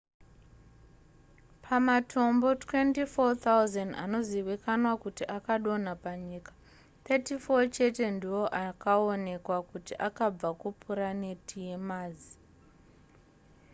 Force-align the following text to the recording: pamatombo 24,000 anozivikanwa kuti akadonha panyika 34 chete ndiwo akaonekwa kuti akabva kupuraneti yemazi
pamatombo 1.63 2.47
24,000 2.69 3.89
anozivikanwa 4.03 4.93
kuti 5.03 5.23
akadonha 5.37 5.93
panyika 6.03 6.51
34 7.05 7.67
chete 7.75 8.05
ndiwo 8.15 8.43
akaonekwa 8.67 9.57
kuti 9.69 9.93
akabva 10.07 10.49
kupuraneti 10.61 11.55
yemazi 11.67 12.33